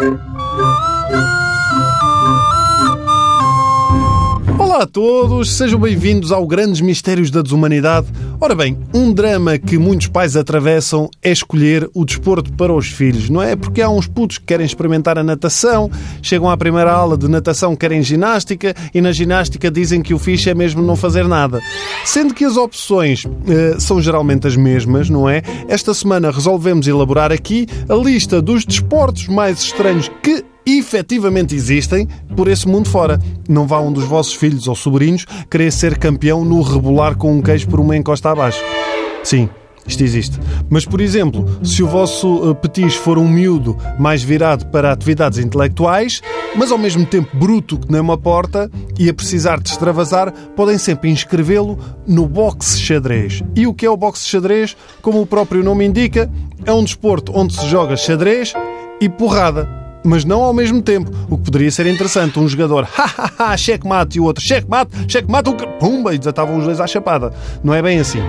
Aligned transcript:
Thank 0.00 0.20
you. 0.24 0.29
Olá 4.80 4.86
a 4.86 4.90
todos, 4.90 5.50
sejam 5.58 5.78
bem-vindos 5.78 6.32
ao 6.32 6.46
Grandes 6.46 6.80
Mistérios 6.80 7.30
da 7.30 7.42
Desumanidade. 7.42 8.06
Ora 8.40 8.54
bem, 8.54 8.78
um 8.94 9.12
drama 9.12 9.58
que 9.58 9.76
muitos 9.76 10.06
pais 10.06 10.36
atravessam 10.36 11.10
é 11.22 11.30
escolher 11.30 11.86
o 11.92 12.02
desporto 12.02 12.50
para 12.54 12.72
os 12.72 12.86
filhos, 12.86 13.28
não 13.28 13.42
é? 13.42 13.54
Porque 13.54 13.82
há 13.82 13.90
uns 13.90 14.06
putos 14.06 14.38
que 14.38 14.46
querem 14.46 14.64
experimentar 14.64 15.18
a 15.18 15.22
natação, 15.22 15.90
chegam 16.22 16.48
à 16.48 16.56
primeira 16.56 16.90
aula 16.90 17.18
de 17.18 17.28
natação, 17.28 17.76
querem 17.76 18.02
ginástica 18.02 18.74
e 18.94 19.02
na 19.02 19.12
ginástica 19.12 19.70
dizem 19.70 20.00
que 20.00 20.14
o 20.14 20.18
fixe 20.18 20.48
é 20.48 20.54
mesmo 20.54 20.82
não 20.82 20.96
fazer 20.96 21.28
nada. 21.28 21.60
Sendo 22.06 22.32
que 22.32 22.46
as 22.46 22.56
opções 22.56 23.26
eh, 23.46 23.76
são 23.78 24.00
geralmente 24.00 24.46
as 24.46 24.56
mesmas, 24.56 25.10
não 25.10 25.28
é? 25.28 25.42
Esta 25.68 25.92
semana 25.92 26.30
resolvemos 26.30 26.88
elaborar 26.88 27.30
aqui 27.30 27.66
a 27.86 27.94
lista 27.94 28.40
dos 28.40 28.64
desportos 28.64 29.28
mais 29.28 29.60
estranhos 29.60 30.10
que 30.22 30.42
efetivamente 30.66 31.54
existem 31.54 32.08
por 32.36 32.48
esse 32.48 32.66
mundo 32.66 32.88
fora. 32.88 33.18
Não 33.48 33.66
vá 33.66 33.80
um 33.80 33.92
dos 33.92 34.04
vossos 34.04 34.34
filhos 34.34 34.68
ou 34.68 34.74
sobrinhos 34.74 35.26
querer 35.50 35.70
ser 35.70 35.98
campeão 35.98 36.44
no 36.44 36.60
rebolar 36.62 37.16
com 37.16 37.32
um 37.32 37.42
queijo 37.42 37.68
por 37.68 37.80
uma 37.80 37.96
encosta 37.96 38.30
abaixo. 38.30 38.62
Sim, 39.22 39.48
isto 39.86 40.02
existe. 40.04 40.38
Mas, 40.68 40.84
por 40.84 41.00
exemplo, 41.00 41.44
se 41.64 41.82
o 41.82 41.88
vosso 41.88 42.54
petis 42.56 42.94
for 42.94 43.18
um 43.18 43.28
miúdo 43.28 43.76
mais 43.98 44.22
virado 44.22 44.66
para 44.66 44.92
atividades 44.92 45.38
intelectuais, 45.38 46.20
mas 46.54 46.70
ao 46.70 46.78
mesmo 46.78 47.04
tempo 47.04 47.36
bruto 47.36 47.78
que 47.78 47.90
nem 47.90 48.00
uma 48.00 48.18
porta 48.18 48.70
e 48.98 49.08
a 49.08 49.14
precisar 49.14 49.60
de 49.60 49.70
extravasar, 49.70 50.32
podem 50.54 50.78
sempre 50.78 51.10
inscrevê-lo 51.10 51.78
no 52.06 52.26
boxe 52.26 52.78
xadrez. 52.78 53.42
E 53.56 53.66
o 53.66 53.74
que 53.74 53.86
é 53.86 53.90
o 53.90 53.96
boxe 53.96 54.28
xadrez? 54.28 54.76
Como 55.02 55.20
o 55.20 55.26
próprio 55.26 55.64
nome 55.64 55.84
indica, 55.84 56.30
é 56.64 56.72
um 56.72 56.84
desporto 56.84 57.32
onde 57.34 57.54
se 57.54 57.66
joga 57.68 57.96
xadrez 57.96 58.52
e 59.00 59.08
porrada 59.08 59.80
mas 60.04 60.24
não 60.24 60.42
ao 60.42 60.52
mesmo 60.52 60.82
tempo. 60.82 61.10
O 61.28 61.36
que 61.36 61.44
poderia 61.44 61.70
ser 61.70 61.86
interessante, 61.86 62.38
um 62.38 62.48
jogador, 62.48 62.84
hahaha, 62.90 63.56
checkmate, 63.56 64.18
e 64.18 64.20
o 64.20 64.24
outro, 64.24 64.42
checkmate, 64.44 64.90
checkmate, 65.08 65.50
pumba, 65.78 66.14
e 66.14 66.18
desatavam 66.18 66.58
os 66.58 66.64
dois 66.64 66.80
à 66.80 66.86
chapada. 66.86 67.32
Não 67.62 67.74
é 67.74 67.82
bem 67.82 67.98
assim. 67.98 68.22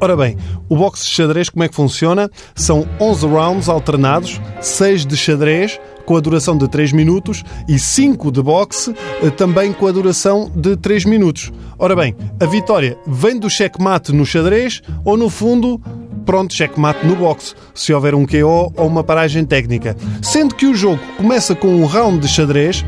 Ora 0.00 0.16
bem, 0.16 0.36
o 0.68 0.76
boxe 0.76 1.04
de 1.04 1.10
xadrez, 1.10 1.48
como 1.48 1.62
é 1.64 1.68
que 1.68 1.74
funciona? 1.74 2.30
São 2.54 2.86
11 3.00 3.26
rounds 3.26 3.68
alternados, 3.68 4.40
6 4.60 5.06
de 5.06 5.16
xadrez, 5.16 5.78
com 6.04 6.16
a 6.16 6.20
duração 6.20 6.58
de 6.58 6.68
3 6.68 6.92
minutos, 6.92 7.44
e 7.68 7.78
5 7.78 8.32
de 8.32 8.42
boxe, 8.42 8.94
eh, 9.22 9.30
também 9.30 9.72
com 9.72 9.86
a 9.86 9.92
duração 9.92 10.50
de 10.54 10.76
3 10.76 11.04
minutos. 11.04 11.52
Ora 11.78 11.94
bem, 11.94 12.16
a 12.40 12.46
vitória 12.46 12.98
vem 13.06 13.38
do 13.38 13.48
checkmate 13.48 14.12
no 14.12 14.26
xadrez 14.26 14.82
ou, 15.04 15.16
no 15.16 15.28
fundo, 15.28 15.80
pronto, 16.22 16.54
checkmate 16.54 17.06
no 17.06 17.16
boxe, 17.16 17.54
se 17.74 17.92
houver 17.92 18.14
um 18.14 18.24
KO 18.24 18.72
ou 18.76 18.86
uma 18.86 19.04
paragem 19.04 19.44
técnica. 19.44 19.96
Sendo 20.22 20.54
que 20.54 20.66
o 20.66 20.74
jogo 20.74 21.00
começa 21.16 21.54
com 21.54 21.68
um 21.68 21.84
round 21.84 22.18
de 22.18 22.28
xadrez, 22.28 22.84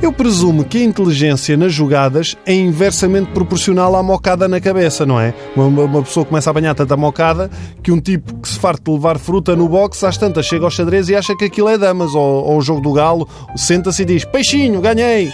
eu 0.00 0.12
presumo 0.12 0.64
que 0.64 0.78
a 0.78 0.84
inteligência 0.84 1.56
nas 1.56 1.72
jogadas 1.72 2.36
é 2.46 2.54
inversamente 2.54 3.30
proporcional 3.32 3.96
à 3.96 4.02
mocada 4.02 4.46
na 4.46 4.60
cabeça, 4.60 5.04
não 5.04 5.20
é? 5.20 5.34
Uma, 5.56 5.84
uma 5.84 6.02
pessoa 6.02 6.24
começa 6.24 6.48
a 6.48 6.52
apanhar 6.52 6.74
tanta 6.74 6.96
mocada 6.96 7.50
que 7.82 7.90
um 7.90 8.00
tipo 8.00 8.34
que 8.36 8.48
se 8.48 8.58
farte 8.58 8.84
de 8.84 8.90
levar 8.92 9.18
fruta 9.18 9.56
no 9.56 9.68
boxe, 9.68 10.06
às 10.06 10.16
tantas 10.16 10.46
chega 10.46 10.64
ao 10.64 10.70
xadrez 10.70 11.08
e 11.08 11.16
acha 11.16 11.36
que 11.36 11.44
aquilo 11.44 11.68
é 11.68 11.76
damas, 11.76 12.14
ou, 12.14 12.44
ou 12.44 12.58
o 12.58 12.62
jogo 12.62 12.80
do 12.80 12.92
galo, 12.92 13.28
senta-se 13.56 14.02
e 14.02 14.04
diz: 14.04 14.24
Peixinho, 14.24 14.80
ganhei! 14.80 15.32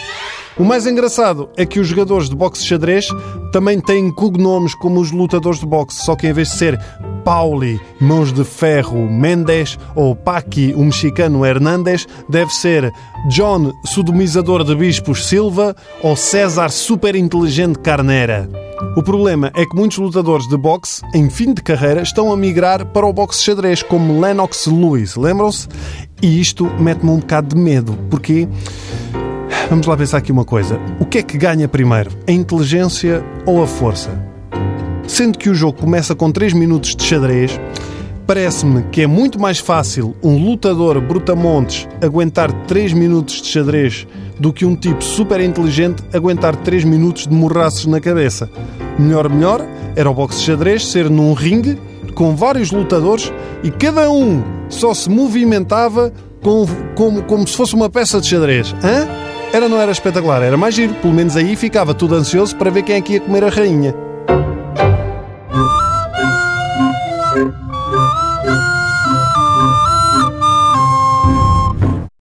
O 0.57 0.63
mais 0.63 0.87
engraçado 0.87 1.49
é 1.57 1.67
que 1.67 1.81
os 1.81 1.89
jogadores 1.89 2.29
de 2.29 2.37
boxe 2.37 2.65
xadrez 2.65 3.09
também 3.51 3.81
têm 3.81 4.09
cognomes 4.13 4.73
como 4.77 5.01
os 5.01 5.11
lutadores 5.11 5.59
de 5.59 5.67
boxe, 5.67 6.05
só 6.05 6.15
que 6.15 6.29
em 6.29 6.33
vez 6.33 6.49
de 6.49 6.55
ser 6.55 6.81
Pauli, 7.25 7.81
Mãos 8.01 8.33
de 8.33 8.45
Ferro, 8.45 9.11
Mendes 9.11 9.77
ou 9.97 10.15
Paqui, 10.15 10.73
o 10.77 10.85
mexicano 10.85 11.45
Hernández, 11.45 12.07
deve 12.29 12.55
ser 12.55 12.93
John, 13.31 13.73
sodomizador 13.85 14.63
de 14.63 14.77
bispos 14.77 15.27
Silva 15.27 15.75
ou 16.01 16.15
César 16.15 16.69
super 16.69 17.17
inteligente 17.17 17.81
Carnera. 17.81 18.49
O 18.97 19.03
problema 19.03 19.51
é 19.57 19.67
que 19.67 19.75
muitos 19.75 19.99
lutadores 19.99 20.47
de 20.47 20.57
boxe, 20.57 21.03
em 21.15 21.29
fim 21.29 21.53
de 21.53 21.63
carreira, 21.63 22.03
estão 22.03 22.33
a 22.33 22.37
migrar 22.37 22.87
para 22.87 23.07
o 23.07 23.13
boxe 23.13 23.43
xadrez, 23.43 23.83
como 23.83 24.21
Lennox 24.21 24.67
Lewis, 24.67 25.17
lembram-se? 25.17 25.67
E 26.23 26.41
isto 26.41 26.71
mete-me 26.79 27.11
um 27.11 27.19
bocado 27.19 27.55
de 27.55 27.61
medo, 27.61 27.99
porque 28.09 28.47
Vamos 29.69 29.87
lá 29.87 29.97
pensar 29.97 30.19
aqui 30.19 30.31
uma 30.31 30.45
coisa. 30.45 30.79
O 31.01 31.05
que 31.05 31.19
é 31.19 31.23
que 31.23 31.39
ganha 31.39 31.67
primeiro? 31.67 32.11
A 32.29 32.33
inteligência 32.33 33.25
ou 33.47 33.63
a 33.63 33.67
força? 33.67 34.11
Sendo 35.07 35.39
que 35.39 35.49
o 35.49 35.55
jogo 35.55 35.79
começa 35.81 36.15
com 36.15 36.31
3 36.31 36.53
minutos 36.53 36.95
de 36.95 37.03
xadrez, 37.03 37.59
parece-me 38.27 38.83
que 38.85 39.03
é 39.03 39.07
muito 39.07 39.41
mais 39.41 39.59
fácil 39.59 40.15
um 40.23 40.37
lutador 40.37 41.01
brutamontes 41.01 41.89
aguentar 42.01 42.53
3 42.67 42.93
minutos 42.93 43.41
de 43.43 43.49
xadrez 43.49 44.07
do 44.39 44.53
que 44.53 44.65
um 44.65 44.77
tipo 44.77 45.03
super 45.03 45.41
inteligente 45.41 46.03
aguentar 46.13 46.55
3 46.57 46.85
minutos 46.85 47.27
de 47.27 47.35
morraços 47.35 47.87
na 47.87 48.01
cabeça. 48.01 48.51
Melhor, 48.99 49.29
melhor, 49.29 49.67
era 49.97 50.11
o 50.11 50.15
boxe 50.15 50.43
xadrez 50.43 50.87
ser 50.87 51.09
num 51.11 51.33
ringue 51.33 51.79
com 52.15 52.37
vários 52.37 52.71
lutadores 52.71 53.33
e 53.63 53.71
cada 53.71 54.11
um 54.11 54.43
só 54.69 54.95
se 54.95 55.11
movimentava 55.11 56.13
como, 56.43 56.67
como, 56.95 57.23
como 57.23 57.49
se 57.49 57.57
fosse 57.57 57.75
uma 57.75 57.89
peça 57.89 58.21
de 58.21 58.27
xadrez. 58.27 58.75
Hã? 58.83 59.34
Era 59.55 59.69
não 59.69 59.81
era 59.81 59.93
espetacular, 59.93 60.43
era 60.43 60.57
mais 60.57 60.75
giro. 60.75 60.95
Pelo 60.95 61.15
menos 61.15 61.37
aí 61.37 61.55
ficava 61.55 61.95
tudo 61.95 62.17
ansioso 62.17 62.57
para 62.57 62.71
ver 62.71 62.83
quem 62.83 62.97
é 62.97 63.01
que 63.01 63.13
ia 63.13 63.21
comer 63.21 63.45
a 63.45 63.49
rainha. 63.49 63.95